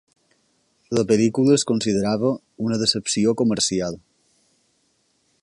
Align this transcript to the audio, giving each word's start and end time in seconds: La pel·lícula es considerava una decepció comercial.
La 0.99 1.03
pel·lícula 1.11 1.57
es 1.57 1.65
considerava 1.73 2.33
una 2.69 2.81
decepció 2.85 3.35
comercial. 3.43 4.01